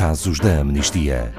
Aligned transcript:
Casos 0.00 0.40
da 0.40 0.60
Amnistia. 0.60 1.30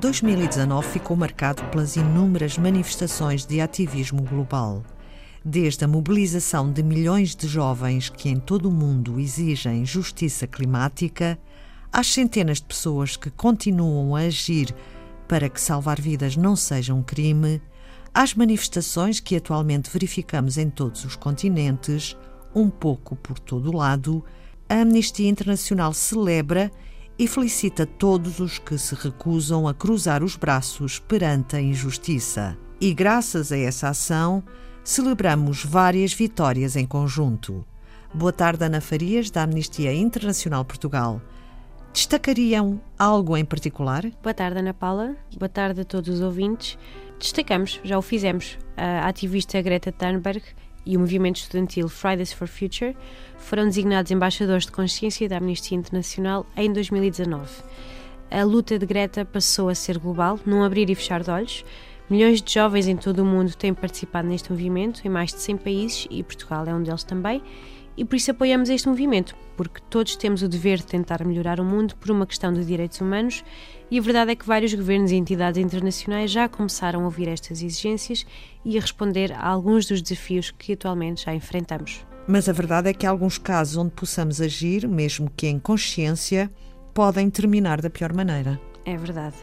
...2019 0.00 0.82
ficou 0.84 1.14
marcado 1.14 1.62
pelas 1.64 1.96
inúmeras 1.96 2.56
manifestações 2.56 3.44
de 3.44 3.60
ativismo 3.60 4.22
global 4.22 4.82
desde 5.44 5.84
a 5.84 5.88
mobilização 5.88 6.72
de 6.72 6.82
milhões 6.82 7.34
de 7.36 7.46
jovens 7.46 8.08
que 8.08 8.30
em 8.30 8.38
todo 8.38 8.70
o 8.70 8.72
mundo 8.72 9.20
exigem 9.20 9.84
justiça 9.84 10.46
climática, 10.46 11.38
às 11.92 12.12
centenas 12.12 12.58
de 12.58 12.64
pessoas 12.64 13.16
que 13.16 13.30
continuam 13.30 14.14
a 14.14 14.20
agir 14.20 14.74
para 15.28 15.48
que 15.48 15.60
salvar 15.60 16.00
vidas 16.00 16.36
não 16.36 16.56
seja 16.56 16.92
um 16.92 17.02
crime, 17.02 17.60
às 18.12 18.34
manifestações 18.34 19.20
que 19.20 19.36
atualmente 19.36 19.90
verificamos 19.90 20.58
em 20.58 20.68
todos 20.68 21.04
os 21.04 21.14
continentes, 21.14 22.16
um 22.54 22.68
pouco 22.68 23.14
por 23.14 23.38
todo 23.38 23.70
o 23.70 23.76
lado, 23.76 24.24
a 24.68 24.80
Amnistia 24.80 25.28
Internacional 25.28 25.92
celebra 25.92 26.70
e 27.18 27.28
felicita 27.28 27.86
todos 27.86 28.40
os 28.40 28.58
que 28.58 28.76
se 28.78 28.94
recusam 28.94 29.68
a 29.68 29.74
cruzar 29.74 30.24
os 30.24 30.36
braços 30.36 30.98
perante 30.98 31.54
a 31.54 31.60
injustiça. 31.60 32.58
E 32.80 32.94
graças 32.94 33.52
a 33.52 33.58
essa 33.58 33.90
ação, 33.90 34.42
celebramos 34.82 35.64
várias 35.64 36.12
vitórias 36.12 36.76
em 36.76 36.86
conjunto. 36.86 37.64
Boa 38.12 38.32
tarde, 38.32 38.64
Ana 38.64 38.80
Farias, 38.80 39.30
da 39.30 39.42
Amnistia 39.42 39.92
Internacional 39.92 40.64
Portugal. 40.64 41.20
Destacariam 41.92 42.80
algo 42.98 43.36
em 43.36 43.44
particular? 43.44 44.04
Boa 44.22 44.32
tarde, 44.32 44.58
Ana 44.58 44.72
Paula. 44.72 45.16
Boa 45.36 45.48
tarde 45.48 45.80
a 45.80 45.84
todos 45.84 46.08
os 46.08 46.20
ouvintes. 46.20 46.78
Destacamos, 47.18 47.80
já 47.82 47.98
o 47.98 48.02
fizemos, 48.02 48.58
a 48.76 49.08
ativista 49.08 49.60
Greta 49.60 49.90
Thunberg 49.90 50.42
e 50.86 50.96
o 50.96 51.00
movimento 51.00 51.36
estudantil 51.36 51.88
Fridays 51.88 52.32
for 52.32 52.48
Future 52.48 52.96
foram 53.36 53.64
designados 53.64 54.10
embaixadores 54.10 54.66
de 54.66 54.72
consciência 54.72 55.28
da 55.28 55.38
Amnistia 55.38 55.76
Internacional 55.76 56.46
em 56.56 56.72
2019. 56.72 57.50
A 58.30 58.44
luta 58.44 58.78
de 58.78 58.86
Greta 58.86 59.24
passou 59.24 59.68
a 59.68 59.74
ser 59.74 59.98
global, 59.98 60.38
num 60.46 60.62
abrir 60.62 60.88
e 60.88 60.94
fechar 60.94 61.22
de 61.22 61.30
olhos, 61.30 61.64
Milhões 62.10 62.42
de 62.42 62.52
jovens 62.52 62.88
em 62.88 62.96
todo 62.96 63.20
o 63.20 63.24
mundo 63.24 63.54
têm 63.54 63.72
participado 63.72 64.26
neste 64.26 64.50
movimento, 64.50 65.00
em 65.06 65.08
mais 65.08 65.32
de 65.32 65.40
100 65.42 65.56
países, 65.58 66.08
e 66.10 66.24
Portugal 66.24 66.66
é 66.66 66.74
um 66.74 66.82
deles 66.82 67.04
também, 67.04 67.40
e 67.96 68.04
por 68.04 68.16
isso 68.16 68.30
apoiamos 68.30 68.68
este 68.68 68.88
movimento, 68.88 69.34
porque 69.56 69.80
todos 69.90 70.16
temos 70.16 70.42
o 70.42 70.48
dever 70.48 70.78
de 70.78 70.86
tentar 70.86 71.24
melhorar 71.24 71.60
o 71.60 71.64
mundo 71.64 71.94
por 71.96 72.10
uma 72.10 72.26
questão 72.26 72.52
de 72.52 72.64
direitos 72.64 73.00
humanos, 73.00 73.44
e 73.90 73.98
a 73.98 74.02
verdade 74.02 74.30
é 74.30 74.36
que 74.36 74.46
vários 74.46 74.72
governos 74.72 75.10
e 75.10 75.16
entidades 75.16 75.62
internacionais 75.62 76.30
já 76.30 76.48
começaram 76.48 77.02
a 77.02 77.04
ouvir 77.04 77.28
estas 77.28 77.62
exigências 77.62 78.24
e 78.64 78.78
a 78.78 78.80
responder 78.80 79.32
a 79.32 79.46
alguns 79.46 79.86
dos 79.86 80.00
desafios 80.00 80.50
que 80.50 80.72
atualmente 80.72 81.24
já 81.24 81.34
enfrentamos. 81.34 82.04
Mas 82.26 82.48
a 82.48 82.52
verdade 82.52 82.88
é 82.88 82.94
que 82.94 83.06
há 83.06 83.10
alguns 83.10 83.38
casos 83.38 83.76
onde 83.76 83.90
possamos 83.90 84.40
agir, 84.40 84.86
mesmo 84.86 85.30
que 85.36 85.48
em 85.48 85.58
consciência, 85.58 86.50
podem 86.94 87.28
terminar 87.28 87.80
da 87.80 87.90
pior 87.90 88.12
maneira. 88.12 88.60
É 88.84 88.96
verdade. 88.96 89.36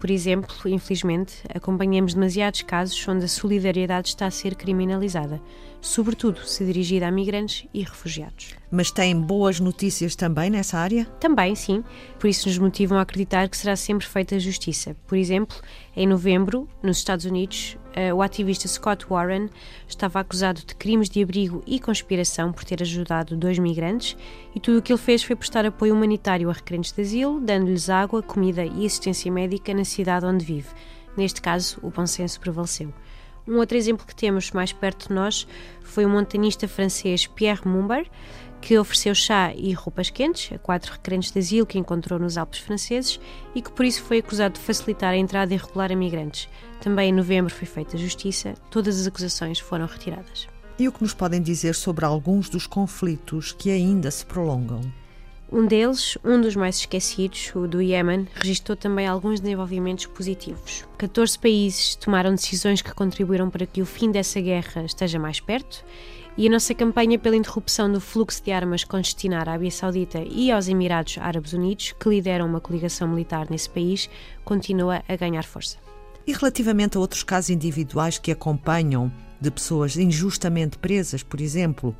Por 0.00 0.10
exemplo, 0.10 0.56
infelizmente, 0.64 1.34
acompanhamos 1.54 2.14
demasiados 2.14 2.62
casos 2.62 3.06
onde 3.06 3.26
a 3.26 3.28
solidariedade 3.28 4.08
está 4.08 4.24
a 4.24 4.30
ser 4.30 4.54
criminalizada, 4.54 5.42
sobretudo 5.78 6.40
se 6.46 6.64
dirigida 6.64 7.06
a 7.06 7.10
migrantes 7.10 7.68
e 7.74 7.82
refugiados. 7.82 8.54
Mas 8.70 8.90
tem 8.90 9.14
boas 9.14 9.60
notícias 9.60 10.16
também 10.16 10.48
nessa 10.48 10.78
área? 10.78 11.04
Também, 11.20 11.54
sim. 11.54 11.84
Por 12.18 12.28
isso 12.28 12.48
nos 12.48 12.56
motivam 12.56 12.96
a 12.96 13.02
acreditar 13.02 13.46
que 13.50 13.56
será 13.58 13.76
sempre 13.76 14.06
feita 14.06 14.40
justiça. 14.40 14.96
Por 15.06 15.18
exemplo, 15.18 15.58
em 15.94 16.06
novembro, 16.06 16.66
nos 16.82 16.96
Estados 16.96 17.26
Unidos, 17.26 17.76
o 18.14 18.22
ativista 18.22 18.68
Scott 18.68 19.06
Warren 19.08 19.48
estava 19.86 20.20
acusado 20.20 20.60
de 20.64 20.74
crimes 20.74 21.08
de 21.08 21.22
abrigo 21.22 21.62
e 21.66 21.80
conspiração 21.80 22.52
por 22.52 22.64
ter 22.64 22.82
ajudado 22.82 23.36
dois 23.36 23.58
migrantes 23.58 24.16
e 24.54 24.60
tudo 24.60 24.78
o 24.78 24.82
que 24.82 24.92
ele 24.92 25.00
fez 25.00 25.22
foi 25.22 25.36
prestar 25.36 25.66
apoio 25.66 25.94
humanitário 25.94 26.48
a 26.50 26.52
requerentes 26.52 26.92
de 26.92 27.02
asilo, 27.02 27.40
dando-lhes 27.40 27.90
água, 27.90 28.22
comida 28.22 28.64
e 28.64 28.86
assistência 28.86 29.30
médica 29.30 29.74
na 29.74 29.84
cidade 29.84 30.26
onde 30.26 30.44
vive. 30.44 30.68
Neste 31.16 31.40
caso, 31.42 31.78
o 31.82 31.90
bom 31.90 32.06
senso 32.06 32.40
prevaleceu. 32.40 32.92
Um 33.46 33.56
outro 33.58 33.76
exemplo 33.76 34.06
que 34.06 34.14
temos 34.14 34.50
mais 34.52 34.72
perto 34.72 35.08
de 35.08 35.14
nós 35.14 35.46
foi 35.82 36.04
o 36.04 36.08
montanista 36.08 36.68
francês 36.68 37.26
Pierre 37.26 37.66
Mumbar, 37.66 38.04
que 38.60 38.78
ofereceu 38.78 39.14
chá 39.14 39.52
e 39.54 39.72
roupas 39.72 40.10
quentes 40.10 40.52
a 40.52 40.58
quatro 40.58 40.92
requerentes 40.92 41.32
de 41.32 41.38
asilo 41.38 41.66
que 41.66 41.78
encontrou 41.78 42.18
nos 42.18 42.36
Alpes 42.36 42.60
franceses 42.60 43.18
e 43.54 43.62
que 43.62 43.72
por 43.72 43.84
isso 43.84 44.02
foi 44.02 44.18
acusado 44.18 44.54
de 44.54 44.60
facilitar 44.60 45.12
a 45.12 45.16
entrada 45.16 45.54
irregular 45.54 45.90
a 45.90 45.96
migrantes. 45.96 46.48
Também 46.80 47.10
em 47.10 47.12
novembro 47.12 47.52
foi 47.52 47.66
feita 47.66 47.96
justiça, 47.96 48.54
todas 48.70 49.00
as 49.00 49.06
acusações 49.06 49.58
foram 49.58 49.86
retiradas. 49.86 50.46
E 50.78 50.88
o 50.88 50.92
que 50.92 51.02
nos 51.02 51.14
podem 51.14 51.42
dizer 51.42 51.74
sobre 51.74 52.04
alguns 52.04 52.48
dos 52.48 52.66
conflitos 52.66 53.52
que 53.52 53.70
ainda 53.70 54.10
se 54.10 54.24
prolongam? 54.24 54.80
Um 55.52 55.66
deles, 55.66 56.16
um 56.24 56.40
dos 56.40 56.54
mais 56.54 56.76
esquecidos, 56.76 57.50
o 57.56 57.66
do 57.66 57.82
Iémen, 57.82 58.28
registrou 58.36 58.76
também 58.76 59.08
alguns 59.08 59.40
desenvolvimentos 59.40 60.06
positivos. 60.06 60.84
14 60.96 61.36
países 61.36 61.96
tomaram 61.96 62.30
decisões 62.32 62.80
que 62.80 62.94
contribuíram 62.94 63.50
para 63.50 63.66
que 63.66 63.82
o 63.82 63.86
fim 63.86 64.12
dessa 64.12 64.40
guerra 64.40 64.84
esteja 64.84 65.18
mais 65.18 65.40
perto 65.40 65.84
e 66.38 66.46
a 66.46 66.50
nossa 66.50 66.72
campanha 66.72 67.18
pela 67.18 67.34
interrupção 67.34 67.90
do 67.90 68.00
fluxo 68.00 68.44
de 68.44 68.52
armas 68.52 68.84
com 68.84 69.00
destino 69.00 69.34
à 69.34 69.40
Arábia 69.40 69.72
Saudita 69.72 70.22
e 70.24 70.52
aos 70.52 70.68
Emirados 70.68 71.18
Árabes 71.18 71.52
Unidos, 71.52 71.96
que 71.98 72.08
lideram 72.08 72.46
uma 72.46 72.60
coligação 72.60 73.08
militar 73.08 73.50
nesse 73.50 73.68
país, 73.68 74.08
continua 74.44 75.02
a 75.08 75.16
ganhar 75.16 75.42
força. 75.42 75.78
E 76.24 76.32
relativamente 76.32 76.96
a 76.96 77.00
outros 77.00 77.24
casos 77.24 77.50
individuais 77.50 78.18
que 78.18 78.30
acompanham 78.30 79.12
de 79.40 79.50
pessoas 79.50 79.96
injustamente 79.96 80.78
presas, 80.78 81.24
por 81.24 81.40
exemplo, 81.40 81.96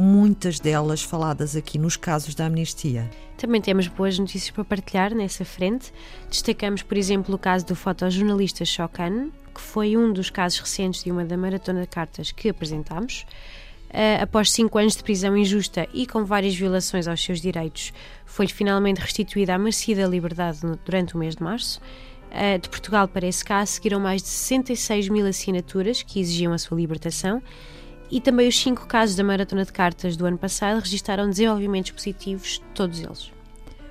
muitas 0.00 0.58
delas 0.58 1.02
faladas 1.02 1.54
aqui 1.54 1.78
nos 1.78 1.96
casos 1.96 2.34
da 2.34 2.46
amnistia. 2.46 3.08
Também 3.36 3.60
temos 3.60 3.86
boas 3.86 4.18
notícias 4.18 4.50
para 4.50 4.64
partilhar 4.64 5.14
nessa 5.14 5.44
frente. 5.44 5.92
Destacamos, 6.28 6.82
por 6.82 6.96
exemplo, 6.96 7.34
o 7.34 7.38
caso 7.38 7.66
do 7.66 7.76
fotojornalista 7.76 8.64
Shokan, 8.64 9.30
que 9.54 9.60
foi 9.60 9.96
um 9.96 10.12
dos 10.12 10.30
casos 10.30 10.58
recentes 10.58 11.04
de 11.04 11.10
uma 11.10 11.24
da 11.24 11.36
maratona 11.36 11.82
de 11.82 11.88
cartas 11.88 12.32
que 12.32 12.48
apresentámos. 12.48 13.26
Uh, 13.90 14.22
após 14.22 14.50
cinco 14.52 14.78
anos 14.78 14.96
de 14.96 15.02
prisão 15.02 15.36
injusta 15.36 15.86
e 15.92 16.06
com 16.06 16.24
várias 16.24 16.54
violações 16.54 17.06
aos 17.06 17.22
seus 17.22 17.40
direitos, 17.40 17.92
foi-lhe 18.24 18.52
finalmente 18.52 19.00
restituída 19.00 19.54
a 19.54 19.58
merecida 19.58 20.06
liberdade 20.06 20.64
no, 20.64 20.76
durante 20.76 21.14
o 21.14 21.18
mês 21.18 21.36
de 21.36 21.42
março. 21.42 21.80
Uh, 22.30 22.58
de 22.58 22.68
Portugal 22.68 23.08
para 23.08 23.26
esse 23.26 23.44
caso 23.44 23.72
seguiram 23.72 24.00
mais 24.00 24.22
de 24.22 24.28
66 24.28 25.08
mil 25.08 25.26
assinaturas 25.26 26.02
que 26.02 26.20
exigiam 26.20 26.52
a 26.52 26.58
sua 26.58 26.78
libertação 26.78 27.42
e 28.10 28.20
também 28.20 28.48
os 28.48 28.58
cinco 28.58 28.86
casos 28.86 29.14
da 29.16 29.22
Maratona 29.22 29.64
de 29.64 29.72
Cartas 29.72 30.16
do 30.16 30.26
ano 30.26 30.36
passado 30.36 30.80
registaram 30.80 31.30
desenvolvimentos 31.30 31.92
positivos, 31.92 32.60
todos 32.74 33.00
eles. 33.00 33.30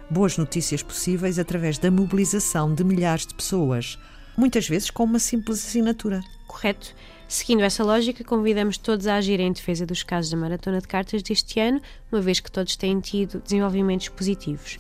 Boas 0.10 0.38
notícias 0.38 0.84
possíveis 0.84 1.40
através 1.40 1.78
da 1.78 1.90
mobilização 1.90 2.74
de 2.74 2.84
milhares 2.84 3.26
de 3.26 3.34
pessoas, 3.34 3.98
muitas 4.36 4.68
vezes 4.68 4.90
com 4.90 5.04
uma 5.04 5.20
simples 5.20 5.60
assinatura. 5.66 6.22
Correto. 6.48 6.96
Seguindo 7.28 7.62
essa 7.62 7.84
lógica, 7.84 8.24
convidamos 8.24 8.78
todos 8.78 9.06
a 9.06 9.16
agir 9.16 9.40
em 9.40 9.52
defesa 9.52 9.86
dos 9.86 10.02
casos 10.02 10.32
da 10.32 10.38
Maratona 10.38 10.82
de 10.82 10.88
Cartas 10.88 11.22
deste 11.22 11.60
ano, 11.60 11.80
uma 12.12 12.20
vez 12.20 12.40
que 12.40 12.52
todos 12.52 12.76
têm 12.76 13.00
tido 13.00 13.40
desenvolvimentos 13.40 14.10
positivos. 14.10 14.80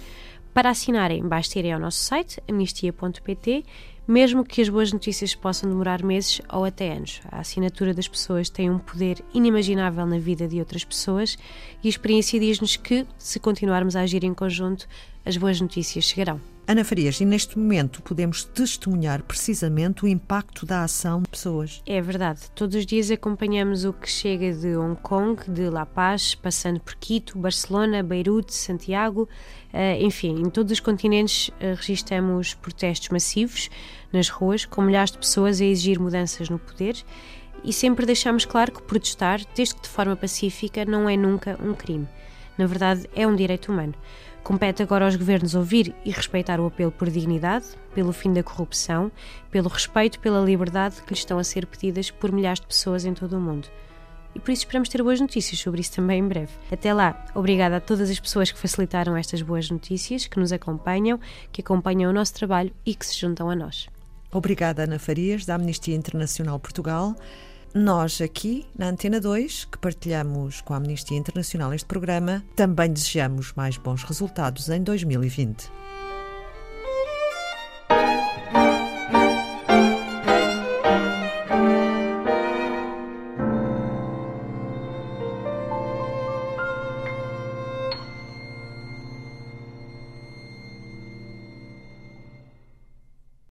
Para 0.52 0.72
assinarem, 0.72 1.22
basta 1.28 1.60
irem 1.60 1.74
ao 1.74 1.80
nosso 1.80 2.00
site, 2.00 2.42
amnistia.pt, 2.50 3.64
mesmo 4.10 4.44
que 4.44 4.60
as 4.60 4.68
boas 4.68 4.92
notícias 4.92 5.36
possam 5.36 5.70
demorar 5.70 6.04
meses 6.04 6.42
ou 6.52 6.66
até 6.66 6.94
anos. 6.94 7.22
A 7.32 7.42
assinatura 7.42 7.94
das 7.94 8.08
pessoas 8.08 8.50
tem 8.50 8.68
um 8.68 8.80
poder 8.80 9.24
inimaginável 9.36 10.04
na 10.08 10.18
vida 10.18 10.48
de 10.48 10.58
outras 10.58 10.84
pessoas 10.84 11.38
e 11.84 11.88
a 11.88 11.90
experiência 11.90 12.40
diz-nos 12.40 12.76
que, 12.76 13.06
se 13.20 13.40
continuarmos 13.40 13.96
a 13.96 14.02
agir 14.02 14.24
em 14.24 14.34
conjunto, 14.34 14.88
as 15.24 15.38
boas 15.38 15.62
notícias 15.62 16.06
chegarão. 16.06 16.42
Ana 16.70 16.84
Farias, 16.84 17.20
e 17.20 17.26
neste 17.26 17.58
momento 17.58 18.00
podemos 18.04 18.44
testemunhar 18.44 19.24
precisamente 19.24 20.06
o 20.06 20.08
impacto 20.08 20.68
da 20.68 20.84
ação 20.84 21.24
de 21.24 21.28
pessoas. 21.28 21.82
É 21.84 22.00
verdade. 22.00 22.42
Todos 22.54 22.76
os 22.76 22.86
dias 22.86 23.10
acompanhamos 23.10 23.86
o 23.86 23.92
que 23.92 24.08
chega 24.08 24.54
de 24.54 24.78
Hong 24.78 24.96
Kong, 25.02 25.50
de 25.50 25.68
La 25.68 25.84
Paz, 25.84 26.36
passando 26.36 26.80
por 26.80 26.94
Quito, 26.94 27.40
Barcelona, 27.40 28.04
Beirute, 28.04 28.54
Santiago, 28.54 29.28
uh, 29.74 30.00
enfim, 30.00 30.44
em 30.44 30.50
todos 30.52 30.72
os 30.72 30.80
continentes 30.80 31.48
uh, 31.48 31.76
registramos 31.76 32.54
protestos 32.54 33.10
massivos 33.10 33.72
nas 34.14 34.30
ruas, 34.30 34.64
com 34.64 34.84
milhares 34.84 35.12
de 35.12 35.18
pessoas 35.18 35.60
a 35.60 35.66
exigir 35.66 36.00
mudanças 36.00 36.50
no 36.50 36.60
poder 36.60 37.04
e 37.64 37.74
sempre 37.74 38.06
deixamos 38.06 38.46
claro 38.46 38.72
que 38.72 38.84
protestar, 38.84 39.42
desde 39.56 39.74
que 39.74 39.82
de 39.82 39.90
forma 39.90 40.16
pacífica, 40.16 40.86
não 40.86 41.10
é 41.10 41.18
nunca 41.18 41.58
um 41.64 41.74
crime. 41.74 42.08
Na 42.60 42.66
verdade, 42.66 43.10
é 43.16 43.26
um 43.26 43.38
direito 43.38 43.72
humano. 43.72 43.94
Compete 44.44 44.84
agora 44.84 45.06
aos 45.06 45.16
governos 45.16 45.56
ouvir 45.56 45.96
e 46.04 46.12
respeitar 46.12 46.60
o 46.60 46.66
apelo 46.66 46.92
por 46.92 47.10
dignidade, 47.10 47.68
pelo 47.96 48.12
fim 48.12 48.34
da 48.34 48.44
corrupção, 48.44 49.10
pelo 49.50 49.70
respeito 49.70 50.20
pela 50.20 50.44
liberdade 50.44 51.02
que 51.04 51.12
lhes 51.12 51.20
estão 51.20 51.40
a 51.40 51.44
ser 51.46 51.66
pedidas 51.66 52.12
por 52.12 52.34
milhares 52.34 52.60
de 52.60 52.68
pessoas 52.68 53.06
em 53.06 53.14
todo 53.14 53.38
o 53.38 53.40
mundo. 53.40 53.70
e 54.36 54.40
por 54.42 54.52
isso 54.52 54.64
esperamos 54.64 54.90
ter 54.90 55.02
boas 55.02 55.22
notícias 55.22 55.58
sobre 55.58 55.80
isso 55.80 55.94
também 55.94 56.20
em 56.20 56.28
breve. 56.28 56.52
Até 56.70 56.94
lá, 56.94 57.26
obrigada 57.34 57.78
a 57.78 57.80
todas 57.80 58.10
as 58.10 58.20
pessoas 58.20 58.52
que 58.52 58.60
facilitaram 58.60 59.16
estas 59.16 59.42
boas 59.42 59.72
notícias, 59.72 60.28
que 60.28 60.38
nos 60.38 60.52
acompanham, 60.52 61.18
que 61.54 61.62
acompanham 61.62 62.12
o 62.12 62.14
nosso 62.14 62.34
trabalho 62.34 62.74
e 62.86 62.94
que 62.94 63.06
se 63.06 63.18
juntam 63.18 63.50
a 63.50 63.56
nós. 63.56 63.88
Obrigada, 64.34 64.84
Ana 64.84 65.00
Farias, 65.00 65.46
da 65.46 65.56
Amnistia 65.56 65.96
Internacional 65.96 66.60
Portugal. 66.60 67.16
Nós 67.74 68.20
aqui, 68.20 68.66
na 68.76 68.88
Antena 68.90 69.22
2, 69.22 69.66
que 69.66 69.78
partilhamos 69.78 70.60
com 70.62 70.74
a 70.74 70.78
Amnistia 70.78 71.16
Internacional 71.16 71.72
este 71.72 71.86
programa, 71.86 72.44
também 72.56 72.92
desejamos 72.92 73.54
mais 73.54 73.78
bons 73.78 74.04
resultados 74.04 74.70
em 74.70 74.82
2020. 74.82 75.70